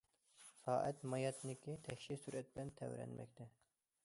[0.61, 3.51] سائەت ماياتنىكى تەكشى سۈرئەت بىلەن تەۋرەنمەكتە.